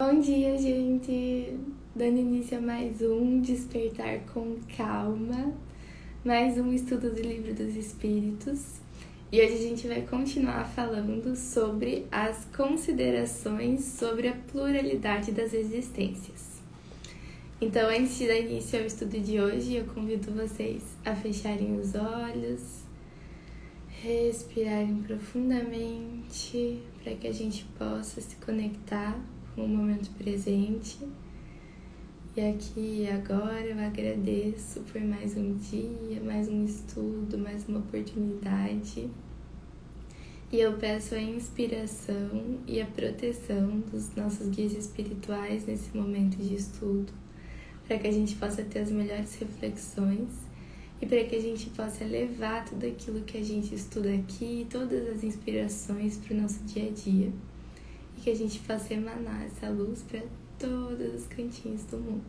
[0.00, 1.58] Bom dia, gente!
[1.92, 5.52] Dando início a mais um Despertar com Calma,
[6.24, 8.76] mais um estudo do Livro dos Espíritos.
[9.32, 16.62] E hoje a gente vai continuar falando sobre as considerações sobre a pluralidade das existências.
[17.60, 21.96] Então, antes de dar início ao estudo de hoje, eu convido vocês a fecharem os
[21.96, 22.84] olhos,
[23.88, 29.18] respirarem profundamente para que a gente possa se conectar
[29.58, 30.98] com o momento presente.
[32.36, 39.10] E aqui agora eu agradeço por mais um dia, mais um estudo, mais uma oportunidade.
[40.52, 46.54] E eu peço a inspiração e a proteção dos nossos guias espirituais nesse momento de
[46.54, 47.12] estudo,
[47.88, 50.30] para que a gente possa ter as melhores reflexões
[51.02, 55.08] e para que a gente possa levar tudo aquilo que a gente estuda aqui, todas
[55.08, 57.32] as inspirações para o nosso dia a dia
[58.18, 60.20] e que a gente possa emanar essa luz para
[60.58, 62.24] todos os cantinhos do mundo.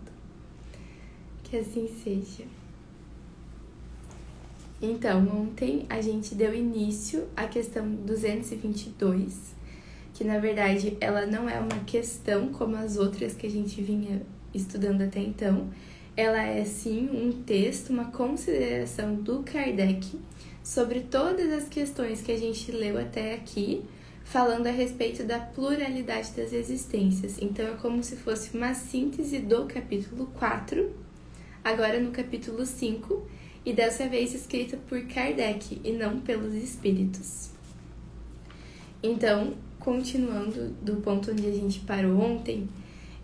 [1.43, 2.43] Que assim seja.
[4.79, 9.55] Então, ontem a gente deu início à questão 222,
[10.13, 14.21] que na verdade ela não é uma questão como as outras que a gente vinha
[14.53, 15.69] estudando até então.
[16.15, 20.19] Ela é sim um texto, uma consideração do Kardec
[20.63, 23.83] sobre todas as questões que a gente leu até aqui
[24.29, 27.41] falando a respeito da pluralidade das existências.
[27.41, 30.91] Então é como se fosse uma síntese do capítulo 4,
[31.63, 33.27] agora no capítulo 5,
[33.65, 37.49] e dessa vez escrita por Kardec e não pelos espíritos.
[39.01, 42.67] Então, continuando do ponto onde a gente parou ontem,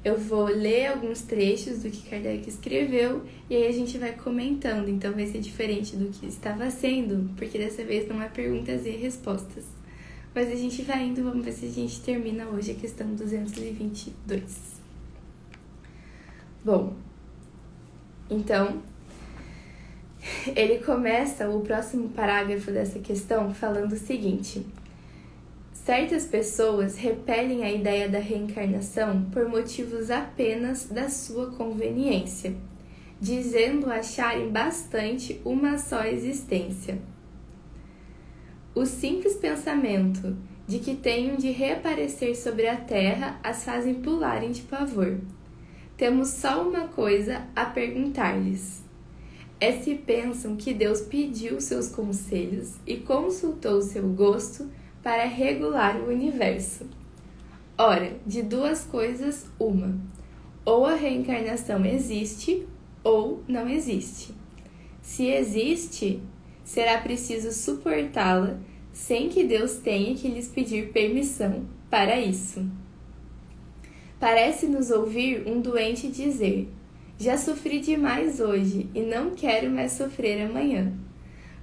[0.03, 4.89] eu vou ler alguns trechos do que Kardec escreveu e aí a gente vai comentando.
[4.89, 8.89] Então vai ser diferente do que estava sendo, porque dessa vez não é perguntas e
[8.89, 9.74] respostas.
[10.35, 14.43] Mas a gente vai indo, vamos ver se a gente termina hoje a questão 222.
[16.61, 16.93] Bom,
[18.29, 18.81] então,
[20.53, 24.65] ele começa o próximo parágrafo dessa questão falando o seguinte:
[25.71, 32.53] Certas pessoas repelem a ideia da reencarnação por motivos apenas da sua conveniência,
[33.21, 36.99] dizendo acharem bastante uma só existência
[38.75, 40.35] o simples pensamento
[40.67, 45.17] de que tenham de reaparecer sobre a terra as fazem pularem de pavor.
[45.95, 48.83] Temos só uma coisa a perguntar-lhes.
[49.61, 54.69] É se pensam que Deus pediu seus conselhos e consultou seu gosto
[55.01, 56.85] para regular o universo.
[57.77, 59.97] Ora, de duas coisas, uma:
[60.65, 62.67] ou a reencarnação existe
[63.03, 64.33] ou não existe.
[65.01, 66.21] Se existe,
[66.65, 68.57] será preciso suportá-la
[68.91, 72.65] sem que Deus tenha que lhes pedir permissão para isso.
[74.19, 76.67] Parece-nos ouvir um doente dizer:
[77.17, 80.91] Já sofri demais hoje e não quero mais sofrer amanhã.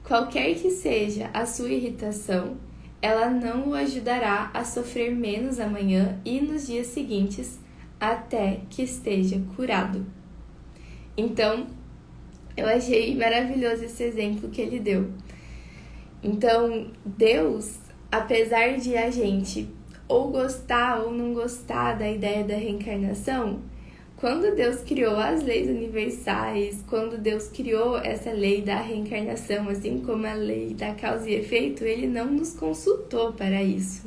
[0.04, 2.56] Qualquer que seja a sua irritação,
[3.00, 7.58] ela não o ajudará a sofrer menos amanhã e nos dias seguintes,
[7.98, 10.04] até que esteja curado.
[11.16, 11.66] Então,
[12.56, 15.10] eu achei maravilhoso esse exemplo que ele deu.
[16.22, 17.78] Então, Deus,
[18.10, 19.68] apesar de a gente
[20.06, 23.60] ou gostar ou não gostar da ideia da reencarnação,
[24.16, 30.24] quando Deus criou as leis universais, quando Deus criou essa lei da reencarnação, assim como
[30.26, 34.06] a lei da causa e efeito, ele não nos consultou para isso.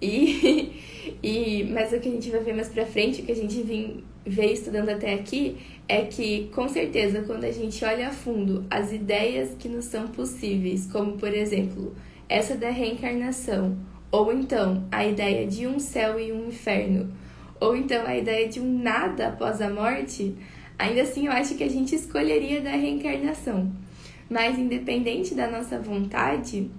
[0.00, 0.80] E,
[1.20, 3.62] e mas o que a gente vai ver mais para frente, o que a gente
[3.62, 8.64] vem ver estudando até aqui, é que, com certeza, quando a gente olha a fundo
[8.70, 11.94] as ideias que nos são possíveis, como por exemplo,
[12.28, 13.76] essa da reencarnação,
[14.10, 17.12] ou então a ideia de um céu e um inferno,
[17.60, 20.34] ou então a ideia de um nada após a morte,
[20.78, 23.72] ainda assim eu acho que a gente escolheria da reencarnação.
[24.28, 26.70] Mas independente da nossa vontade,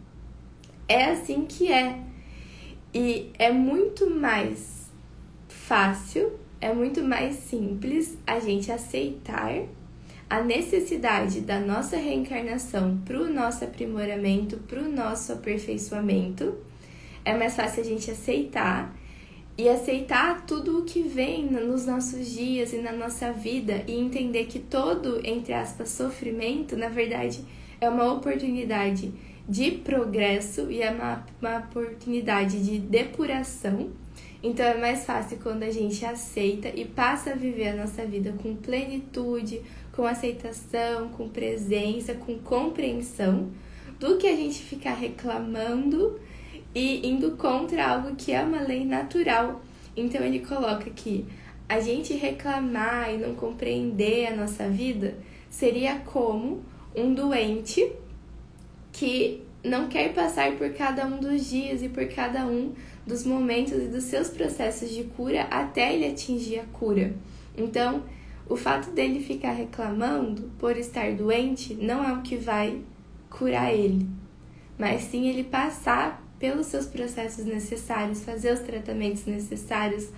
[0.87, 1.99] é assim que é.
[2.93, 4.89] E é muito mais
[5.47, 6.33] fácil
[6.65, 9.53] é muito mais simples a gente aceitar
[10.27, 16.55] a necessidade da nossa reencarnação para o nosso aprimoramento, para o nosso aperfeiçoamento.
[17.23, 18.97] É mais fácil a gente aceitar
[19.55, 24.45] e aceitar tudo o que vem nos nossos dias e na nossa vida e entender
[24.45, 27.45] que todo, entre aspas, sofrimento, na verdade,
[27.79, 29.13] é uma oportunidade
[29.47, 33.91] de progresso e é uma, uma oportunidade de depuração
[34.47, 38.31] então é mais fácil quando a gente aceita e passa a viver a nossa vida
[38.43, 39.59] com plenitude,
[39.91, 43.49] com aceitação, com presença, com compreensão,
[43.99, 46.19] do que a gente ficar reclamando
[46.75, 49.63] e indo contra algo que é uma lei natural.
[49.97, 51.25] Então ele coloca que
[51.67, 55.15] a gente reclamar e não compreender a nossa vida
[55.49, 56.61] seria como
[56.95, 57.91] um doente
[58.93, 62.75] que não quer passar por cada um dos dias e por cada um
[63.05, 67.13] dos momentos e dos seus processos de cura até ele atingir a cura.
[67.57, 68.03] Então,
[68.47, 72.81] o fato dele ficar reclamando por estar doente não é o que vai
[73.29, 74.07] curar ele,
[74.77, 80.09] mas sim ele passar pelos seus processos necessários, fazer os tratamentos necessários,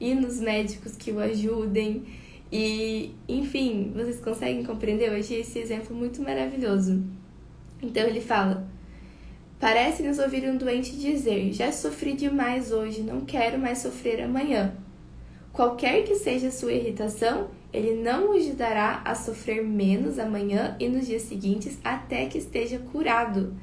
[0.00, 2.04] ir nos médicos que o ajudem.
[2.50, 5.08] E, enfim, vocês conseguem compreender?
[5.08, 7.02] Eu achei esse exemplo muito maravilhoso.
[7.82, 8.66] Então ele fala:
[9.58, 14.74] Parece-nos ouvir um doente dizer: Já sofri demais hoje, não quero mais sofrer amanhã.
[15.52, 20.88] Qualquer que seja a sua irritação, ele não o ajudará a sofrer menos amanhã e
[20.88, 23.54] nos dias seguintes até que esteja curado.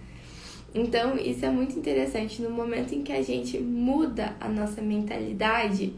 [0.73, 5.93] Então, isso é muito interessante no momento em que a gente muda a nossa mentalidade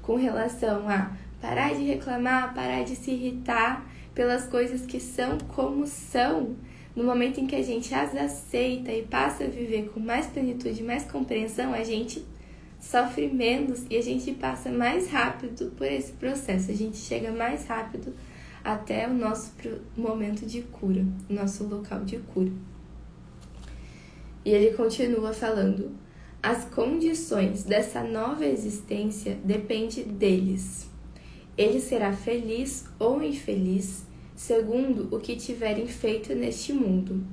[0.00, 1.10] com relação a
[1.40, 3.84] parar de reclamar, parar de se irritar
[4.14, 6.54] pelas coisas que são como são.
[6.94, 10.82] No momento em que a gente as aceita e passa a viver com mais plenitude,
[10.82, 12.24] mais compreensão, a gente
[12.78, 16.70] sofre menos e a gente passa mais rápido por esse processo.
[16.70, 18.12] A gente chega mais rápido
[18.62, 19.52] até o nosso
[19.96, 22.52] momento de cura, nosso local de cura.
[24.44, 25.92] E ele continua falando:
[26.42, 30.90] as condições dessa nova existência dependem deles.
[31.56, 34.04] Ele será feliz ou infeliz
[34.42, 37.24] segundo o que tiverem feito neste mundo,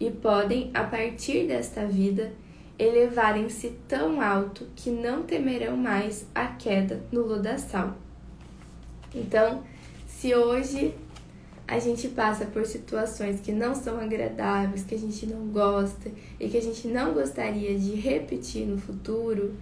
[0.00, 2.32] e podem, a partir desta vida,
[2.78, 7.94] elevarem-se tão alto que não temerão mais a queda no lodaçal.
[9.14, 9.62] Então,
[10.06, 10.94] se hoje
[11.68, 16.48] a gente passa por situações que não são agradáveis, que a gente não gosta e
[16.48, 19.54] que a gente não gostaria de repetir no futuro,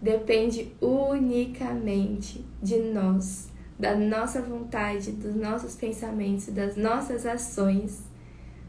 [0.00, 8.02] depende unicamente de nós, da nossa vontade, dos nossos pensamentos, das nossas ações,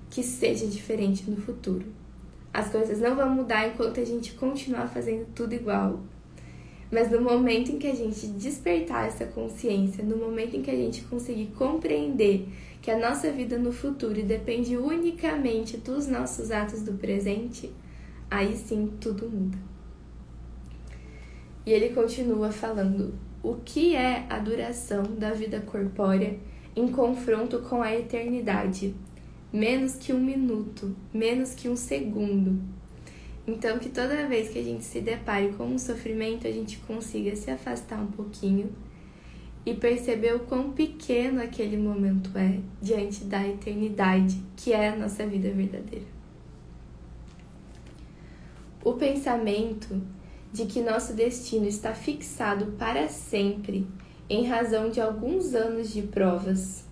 [0.09, 1.85] que seja diferente no futuro.
[2.53, 5.99] As coisas não vão mudar enquanto a gente continuar fazendo tudo igual.
[6.91, 10.75] Mas no momento em que a gente despertar essa consciência, no momento em que a
[10.75, 12.47] gente conseguir compreender
[12.81, 17.71] que a nossa vida no futuro depende unicamente dos nossos atos do presente,
[18.29, 19.57] aí sim tudo muda.
[21.65, 23.15] E ele continua falando:
[23.45, 26.39] o que é a duração da vida corpórea
[26.75, 28.95] em confronto com a eternidade?
[29.53, 32.59] Menos que um minuto, menos que um segundo.
[33.45, 37.35] Então, que toda vez que a gente se depare com um sofrimento, a gente consiga
[37.35, 38.71] se afastar um pouquinho
[39.63, 45.23] e perceber o quão pequeno aquele momento é diante da eternidade, que é a nossa
[45.27, 46.07] vida verdadeira.
[48.83, 50.01] O pensamento
[50.55, 53.85] de que nosso destino está fixado para sempre
[54.29, 56.85] em razão de alguns anos de provas,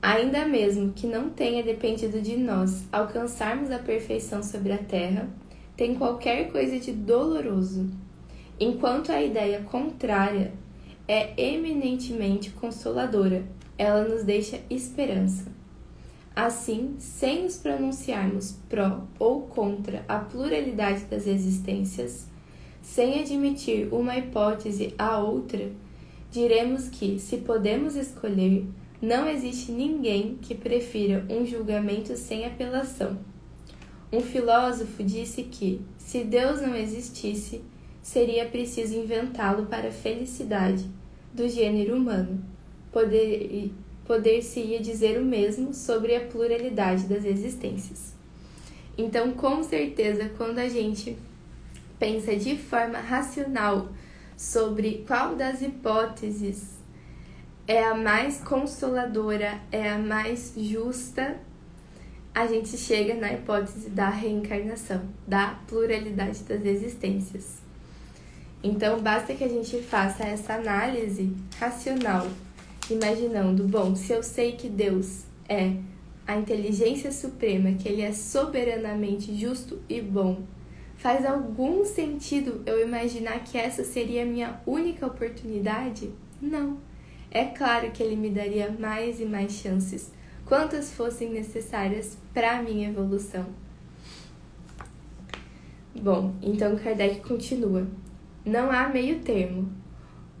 [0.00, 5.28] ainda mesmo que não tenha dependido de nós alcançarmos a perfeição sobre a terra,
[5.76, 7.90] tem qualquer coisa de doloroso,
[8.60, 10.52] enquanto a ideia contrária
[11.08, 13.44] é eminentemente consoladora,
[13.76, 15.50] ela nos deixa esperança.
[16.36, 22.28] Assim, sem nos pronunciarmos pró ou contra a pluralidade das existências,
[22.86, 25.72] sem admitir uma hipótese a outra,
[26.30, 28.64] diremos que, se podemos escolher,
[29.02, 33.18] não existe ninguém que prefira um julgamento sem apelação.
[34.12, 37.60] Um filósofo disse que, se Deus não existisse,
[38.00, 40.88] seria preciso inventá-lo para a felicidade
[41.34, 42.40] do gênero humano.
[42.92, 43.72] Poder,
[44.06, 48.14] poder-se-ia dizer o mesmo sobre a pluralidade das existências.
[48.96, 51.16] Então, com certeza, quando a gente
[51.98, 53.88] pensa de forma racional
[54.36, 56.76] sobre qual das hipóteses
[57.66, 61.36] é a mais consoladora, é a mais justa,
[62.34, 67.56] a gente chega na hipótese da reencarnação, da pluralidade das existências.
[68.62, 72.28] Então, basta que a gente faça essa análise racional,
[72.90, 75.72] imaginando, bom, se eu sei que Deus é
[76.26, 80.42] a inteligência suprema, que ele é soberanamente justo e bom,
[80.96, 86.10] faz algum sentido eu imaginar que essa seria a minha única oportunidade?
[86.40, 86.78] Não.
[87.30, 90.12] É claro que ele me daria mais e mais chances,
[90.44, 93.46] quantas fossem necessárias para minha evolução.
[95.94, 97.86] Bom, então Kardec continua
[98.46, 99.68] não há meio termo.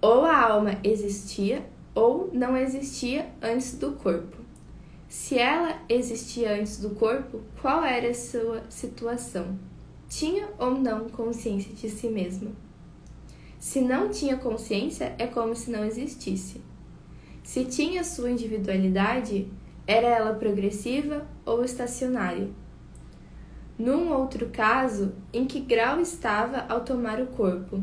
[0.00, 4.36] Ou a alma existia ou não existia antes do corpo.
[5.08, 9.58] Se ela existia antes do corpo, qual era a sua situação?
[10.08, 12.50] Tinha ou não consciência de si mesma?
[13.58, 16.60] Se não tinha consciência, é como se não existisse.
[17.42, 19.50] Se tinha sua individualidade,
[19.86, 22.48] era ela progressiva ou estacionária?
[23.78, 27.82] Num outro caso, em que grau estava ao tomar o corpo?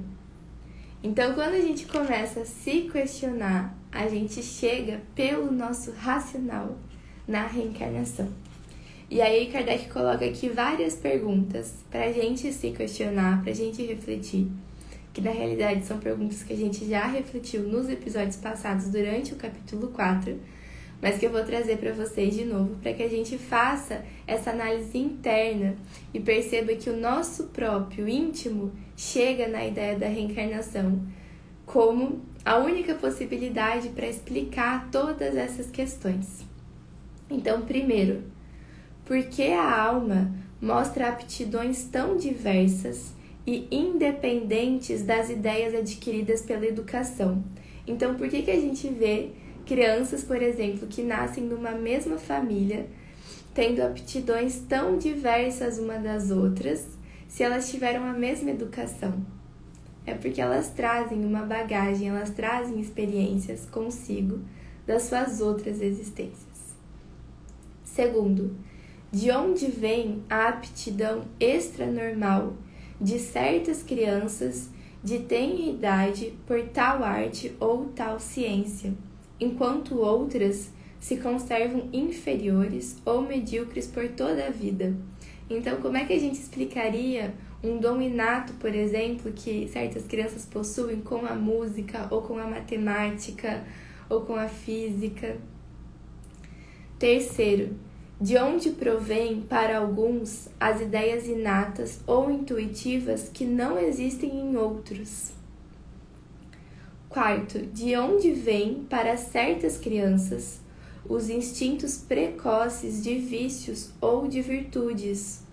[1.03, 6.77] Então, quando a gente começa a se questionar, a gente chega pelo nosso racional
[7.27, 8.29] na reencarnação.
[9.13, 13.85] E aí, Kardec coloca aqui várias perguntas para a gente se questionar, para a gente
[13.85, 14.47] refletir,
[15.13, 19.35] que na realidade são perguntas que a gente já refletiu nos episódios passados durante o
[19.35, 20.39] capítulo 4
[20.99, 24.49] mas que eu vou trazer para vocês de novo, para que a gente faça essa
[24.49, 25.75] análise interna
[26.11, 31.03] e perceba que o nosso próprio íntimo chega na ideia da reencarnação
[31.67, 36.43] como a única possibilidade para explicar todas essas questões.
[37.29, 38.32] Então, primeiro,
[39.05, 40.31] por que a alma
[40.61, 43.13] mostra aptidões tão diversas
[43.45, 47.43] e independentes das ideias adquiridas pela educação?
[47.85, 49.31] Então, por que, que a gente vê
[49.65, 52.85] Crianças, por exemplo, que nascem numa mesma família,
[53.53, 56.85] tendo aptidões tão diversas uma das outras,
[57.29, 59.25] se elas tiveram a mesma educação.
[60.05, 64.41] É porque elas trazem uma bagagem, elas trazem experiências consigo
[64.85, 66.75] das suas outras existências.
[67.85, 68.53] Segundo,
[69.13, 72.53] de onde vem a aptidão extranormal
[72.99, 74.69] de certas crianças
[75.01, 78.93] de tenra idade por tal arte ou tal ciência?
[79.43, 84.95] enquanto outras se conservam inferiores ou medíocres por toda a vida.
[85.49, 90.45] Então, como é que a gente explicaria um dom inato, por exemplo, que certas crianças
[90.45, 93.63] possuem com a música, ou com a matemática,
[94.09, 95.37] ou com a física?
[96.97, 97.75] Terceiro,
[98.19, 105.31] de onde provém para alguns as ideias inatas ou intuitivas que não existem em outros?
[107.09, 110.63] Quarto, de onde vêm para certas crianças
[111.07, 115.43] os instintos precoces de vícios ou de virtudes,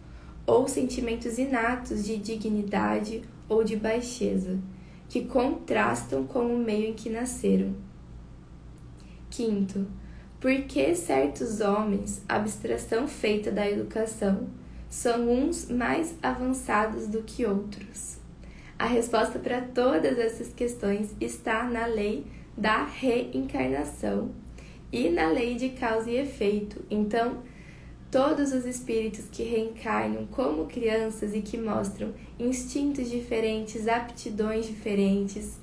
[0.47, 4.59] ou sentimentos inatos de dignidade ou de baixeza,
[5.09, 7.75] que contrastam com o meio em que nasceram.
[9.29, 9.87] Quinto,
[10.41, 14.49] por que certos homens, abstração feita da educação,
[14.89, 18.17] são uns mais avançados do que outros?
[18.79, 22.25] A resposta para todas essas questões está na lei
[22.57, 24.31] da reencarnação
[24.91, 26.83] e na lei de causa e efeito.
[26.91, 27.43] Então,
[28.11, 35.60] todos os espíritos que reencarnam como crianças e que mostram instintos diferentes, aptidões diferentes,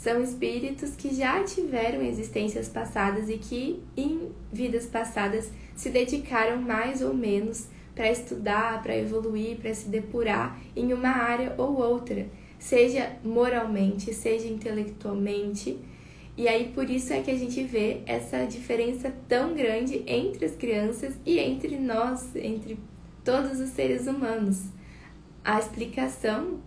[0.00, 7.02] são espíritos que já tiveram existências passadas e que, em vidas passadas, se dedicaram mais
[7.02, 12.26] ou menos para estudar, para evoluir, para se depurar em uma área ou outra
[12.58, 15.78] seja moralmente, seja intelectualmente.
[16.34, 20.56] E aí por isso é que a gente vê essa diferença tão grande entre as
[20.56, 22.78] crianças e entre nós, entre
[23.22, 24.62] todos os seres humanos.
[25.44, 26.58] A explicação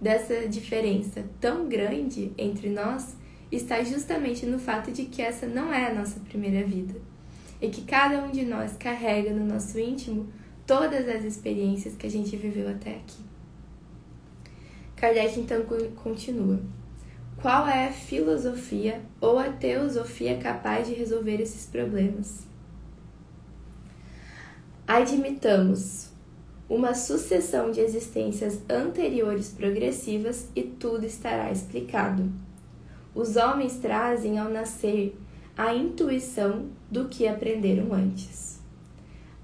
[0.00, 3.16] dessa diferença tão grande entre nós
[3.50, 7.00] está justamente no fato de que essa não é a nossa primeira vida
[7.60, 10.28] e que cada um de nós carrega no nosso íntimo
[10.66, 13.22] todas as experiências que a gente viveu até aqui.
[14.94, 15.62] Kardec então
[15.96, 16.60] continua.
[17.40, 22.46] Qual é a filosofia ou a teosofia capaz de resolver esses problemas?
[24.86, 26.10] Admitamos
[26.68, 32.30] uma sucessão de existências anteriores progressivas e tudo estará explicado.
[33.14, 35.16] Os homens trazem ao nascer
[35.56, 38.60] a intuição do que aprenderam antes.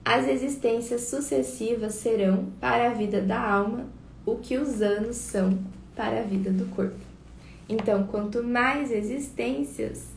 [0.05, 3.87] As existências sucessivas serão, para a vida da alma,
[4.27, 5.59] o que os anos são
[5.97, 7.01] para a vida do corpo.
[7.69, 10.09] Então, quanto mais existências,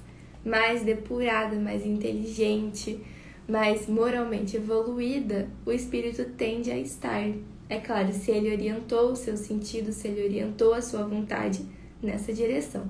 [0.43, 2.99] mais depurada, mais inteligente,
[3.47, 7.23] mais moralmente evoluída o espírito tende a estar.
[7.69, 11.61] É claro, se ele orientou o seu sentido, se ele orientou a sua vontade
[12.01, 12.85] nessa direção,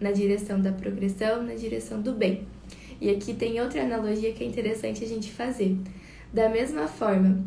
[0.00, 2.46] na direção da progressão, na direção do bem.
[3.00, 5.76] E aqui tem outra analogia que é interessante a gente fazer.
[6.32, 7.44] Da mesma forma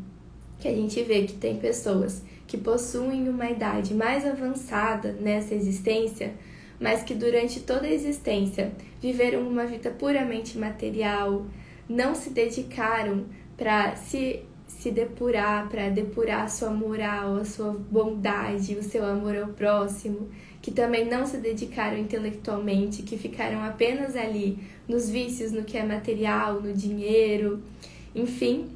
[0.60, 6.34] que a gente vê que tem pessoas que possuem uma idade mais avançada nessa existência,
[6.80, 11.46] mas que durante toda a existência viveram uma vida puramente material,
[11.92, 13.26] não se dedicaram
[13.58, 19.38] para se, se depurar, para depurar a sua moral, a sua bondade, o seu amor
[19.38, 20.30] ao próximo,
[20.62, 24.58] que também não se dedicaram intelectualmente, que ficaram apenas ali
[24.88, 27.62] nos vícios, no que é material, no dinheiro,
[28.16, 28.70] enfim,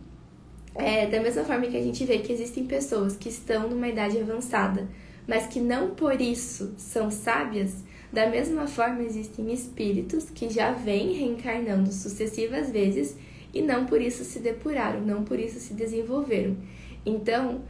[0.75, 4.19] é, da mesma forma que a gente vê que existem pessoas que estão numa idade
[4.19, 4.87] avançada,
[5.27, 7.73] mas que não por isso são sábias,
[8.11, 13.15] da mesma forma existem espíritos que já vêm reencarnando sucessivas vezes
[13.53, 16.57] e não por isso se depuraram, não por isso se desenvolveram.
[17.05, 17.61] Então,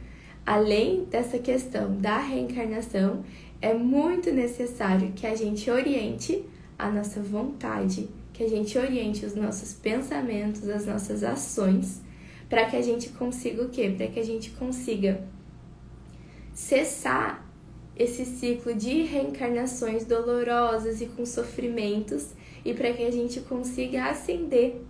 [0.44, 3.24] além dessa questão da reencarnação,
[3.60, 6.44] é muito necessário que a gente oriente
[6.78, 12.02] a nossa vontade, que a gente oriente os nossos pensamentos, as nossas ações,
[12.48, 13.94] para que a gente consiga o quê?
[13.96, 15.24] Para que a gente consiga
[16.52, 17.45] cessar
[17.96, 22.28] esse ciclo de reencarnações dolorosas e com sofrimentos
[22.64, 24.82] e para que a gente consiga ascender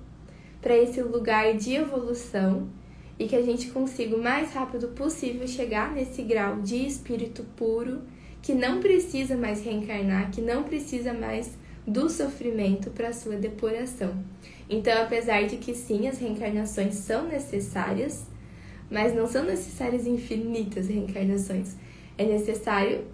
[0.61, 2.69] para esse lugar de evolução
[3.19, 8.03] e que a gente consiga o mais rápido possível chegar nesse grau de espírito puro
[8.43, 14.15] que não precisa mais reencarnar, que não precisa mais do sofrimento para sua depuração.
[14.69, 18.27] Então, apesar de que sim, as reencarnações são necessárias,
[18.91, 21.77] mas não são necessárias infinitas reencarnações.
[22.19, 23.05] É necessário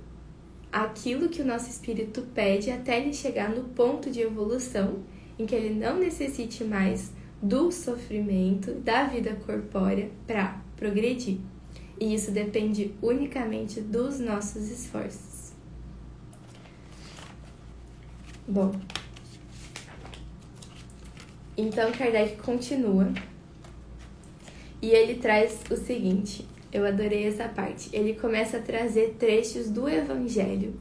[0.71, 5.02] aquilo que o nosso espírito pede até ele chegar no ponto de evolução
[5.38, 11.38] em que ele não necessite mais do sofrimento da vida corpórea para progredir.
[12.00, 15.52] E isso depende unicamente dos nossos esforços.
[18.47, 18.73] Bom,
[21.56, 23.12] então Kardec continua
[24.80, 27.90] e ele traz o seguinte: eu adorei essa parte.
[27.92, 30.74] Ele começa a trazer trechos do Evangelho,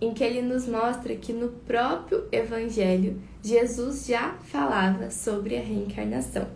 [0.00, 6.46] em que ele nos mostra que no próprio Evangelho Jesus já falava sobre a reencarnação.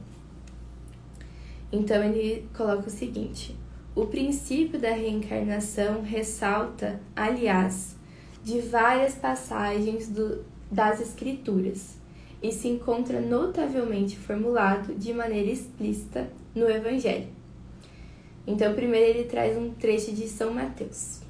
[1.72, 3.56] Então ele coloca o seguinte:
[3.94, 7.96] o princípio da reencarnação ressalta, aliás,
[8.44, 11.96] de várias passagens do, das Escrituras
[12.42, 17.35] e se encontra notavelmente formulado de maneira explícita no Evangelho.
[18.46, 21.20] Então, primeiro ele traz um trecho de São Mateus.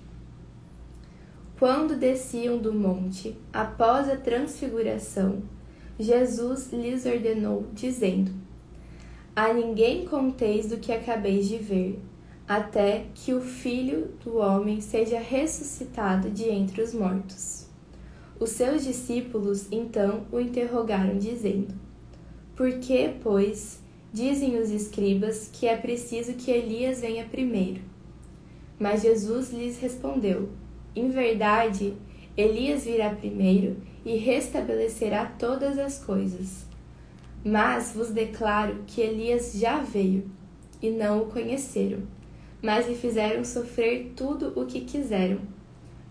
[1.58, 5.42] Quando desciam do monte, após a transfiguração,
[5.98, 8.30] Jesus lhes ordenou, dizendo:
[9.34, 11.98] A ninguém conteis do que acabeis de ver,
[12.46, 17.66] até que o filho do homem seja ressuscitado de entre os mortos.
[18.38, 21.74] Os seus discípulos então o interrogaram, dizendo:
[22.54, 27.80] Por que, pois, dizem os escribas que é preciso que Elias venha primeiro?
[28.78, 30.50] Mas Jesus lhes respondeu:
[30.94, 31.94] Em verdade,
[32.36, 36.66] Elias virá primeiro e restabelecerá todas as coisas.
[37.44, 40.30] Mas vos declaro que Elias já veio
[40.82, 42.02] e não o conheceram,
[42.62, 45.38] mas lhe fizeram sofrer tudo o que quiseram.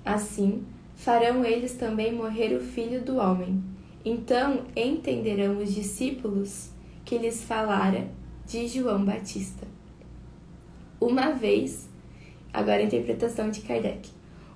[0.04, 0.64] Assim,
[0.96, 3.64] farão eles também morrer o filho do homem.
[4.04, 6.70] Então entenderão os discípulos
[7.06, 8.10] que lhes falara
[8.48, 9.68] de João Batista.
[11.00, 11.88] Uma vez,
[12.52, 14.10] agora a interpretação de Kardec.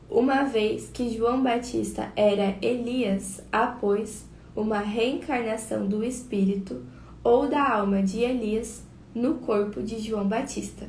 [0.10, 6.84] Uma vez que João Batista era Elias, após uma reencarnação do espírito
[7.24, 8.84] ou da alma de Elias
[9.14, 10.88] no corpo de João Batista.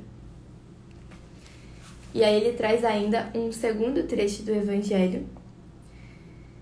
[2.15, 5.27] E aí ele traz ainda um segundo trecho do Evangelho,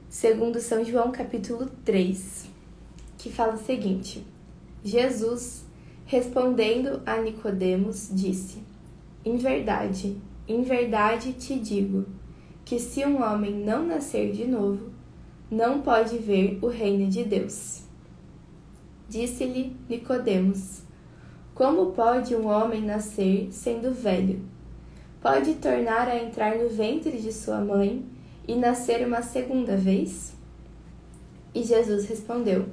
[0.09, 2.51] segundo São João capítulo 3,
[3.17, 4.27] que fala o seguinte:
[4.89, 5.67] Jesus,
[6.07, 8.63] respondendo a Nicodemos, disse:
[9.23, 10.17] Em verdade,
[10.49, 12.07] em verdade te digo,
[12.65, 14.91] que se um homem não nascer de novo,
[15.51, 17.83] não pode ver o reino de Deus.
[19.09, 20.83] Disse-lhe Nicodemos:
[21.55, 24.43] Como pode um homem nascer sendo velho?
[25.21, 28.03] Pode tornar a entrar no ventre de sua mãe
[28.47, 30.35] e nascer uma segunda vez?
[31.55, 32.67] E Jesus respondeu: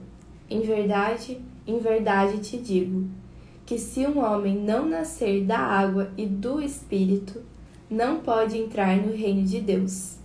[0.49, 3.07] Em verdade, em verdade te digo,
[3.65, 7.41] que se um homem não nascer da água e do espírito,
[7.89, 10.17] não pode entrar no reino de Deus.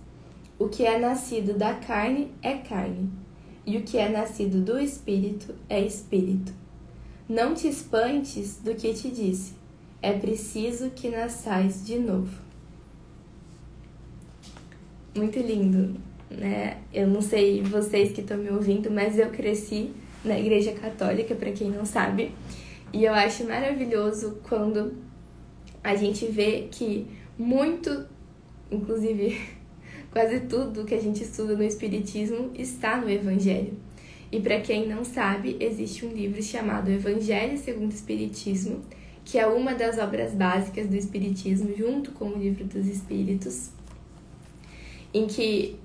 [0.59, 3.09] O que é nascido da carne é carne,
[3.65, 6.53] e o que é nascido do espírito é espírito.
[7.27, 9.53] Não te espantes do que te disse,
[10.01, 12.51] é preciso que nasçais de novo
[15.15, 15.99] muito lindo,
[16.29, 16.77] né?
[16.93, 19.91] Eu não sei vocês que estão me ouvindo, mas eu cresci
[20.23, 22.31] na Igreja Católica, para quem não sabe,
[22.93, 24.93] e eu acho maravilhoso quando
[25.83, 27.07] a gente vê que
[27.37, 28.05] muito,
[28.69, 29.39] inclusive
[30.11, 33.73] quase tudo que a gente estuda no Espiritismo está no Evangelho.
[34.31, 38.81] E para quem não sabe, existe um livro chamado Evangelho segundo o Espiritismo,
[39.25, 43.71] que é uma das obras básicas do Espiritismo, junto com o Livro dos Espíritos
[45.13, 45.77] em que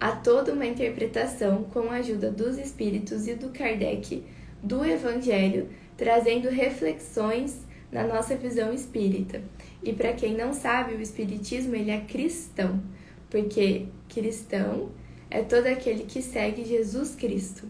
[0.00, 4.24] há toda uma interpretação com a ajuda dos espíritos e do Kardec
[4.62, 9.42] do Evangelho, trazendo reflexões na nossa visão espírita.
[9.82, 12.82] E para quem não sabe, o espiritismo ele é cristão,
[13.30, 14.90] porque cristão
[15.30, 17.68] é todo aquele que segue Jesus Cristo.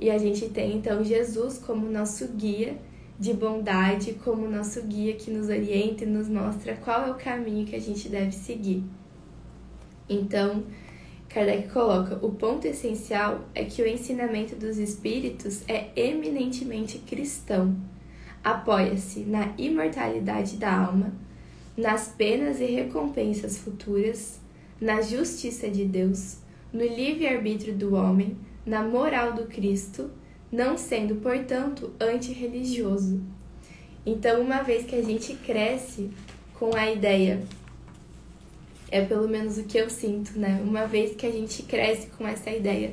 [0.00, 2.78] E a gente tem então Jesus como nosso guia
[3.18, 7.66] de bondade, como nosso guia que nos orienta e nos mostra qual é o caminho
[7.66, 8.82] que a gente deve seguir.
[10.08, 10.64] Então,
[11.30, 17.76] Kardec coloca: o ponto essencial é que o ensinamento dos espíritos é eminentemente cristão.
[18.42, 21.12] Apoia-se na imortalidade da alma,
[21.76, 24.40] nas penas e recompensas futuras,
[24.80, 26.38] na justiça de Deus,
[26.72, 30.10] no livre-arbítrio do homem, na moral do Cristo,
[30.50, 33.20] não sendo, portanto, antirreligioso.
[34.04, 36.10] Então, uma vez que a gente cresce
[36.54, 37.42] com a ideia
[38.90, 40.60] é pelo menos o que eu sinto, né?
[40.64, 42.92] Uma vez que a gente cresce com essa ideia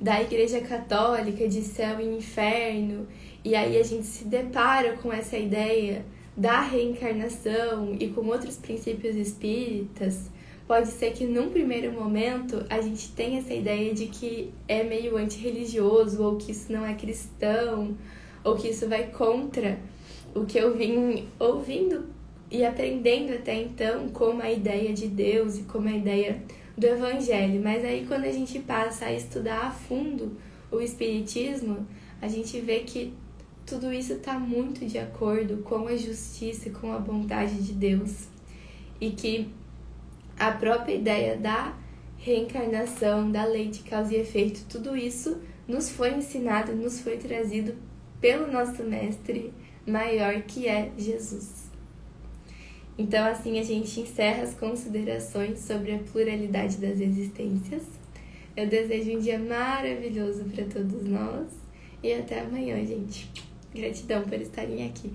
[0.00, 3.06] da Igreja Católica de céu e inferno,
[3.44, 6.04] e aí a gente se depara com essa ideia
[6.36, 10.30] da reencarnação e com outros princípios espíritas,
[10.66, 15.16] pode ser que num primeiro momento a gente tenha essa ideia de que é meio
[15.16, 17.96] antirreligioso, ou que isso não é cristão,
[18.42, 19.78] ou que isso vai contra
[20.34, 22.06] o que eu vim ouvindo
[22.50, 26.42] e aprendendo até então como a ideia de Deus e como a ideia
[26.76, 27.60] do Evangelho.
[27.62, 30.36] Mas aí quando a gente passa a estudar a fundo
[30.70, 31.86] o Espiritismo,
[32.20, 33.12] a gente vê que
[33.66, 38.28] tudo isso está muito de acordo com a justiça com a bondade de Deus.
[39.00, 39.48] E que
[40.38, 41.74] a própria ideia da
[42.18, 47.74] reencarnação, da lei de causa e efeito, tudo isso nos foi ensinado, nos foi trazido
[48.20, 49.52] pelo nosso mestre
[49.86, 51.63] maior que é Jesus.
[52.96, 57.82] Então, assim, a gente encerra as considerações sobre a pluralidade das existências.
[58.56, 61.48] Eu desejo um dia maravilhoso para todos nós
[62.02, 63.28] e até amanhã, gente.
[63.74, 65.12] Gratidão por estarem aqui.